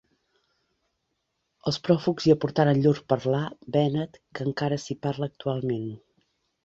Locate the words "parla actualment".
5.05-5.89